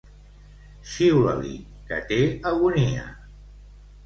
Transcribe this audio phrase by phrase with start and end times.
[0.93, 1.53] Xiula-li,
[1.91, 2.19] que té
[2.53, 3.07] agonia!